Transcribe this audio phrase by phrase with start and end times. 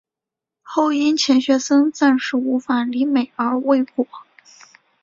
[0.63, 4.07] 后因钱学森暂时无法离美而未果。